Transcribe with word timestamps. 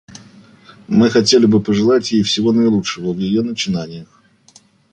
Мы 0.87 1.11
хотели 1.11 1.45
бы 1.45 1.61
пожелать 1.61 2.11
ей 2.11 2.23
всего 2.23 2.51
наилучшего 2.51 3.13
в 3.13 3.19
ее 3.19 3.43
начинаниях. 3.43 4.07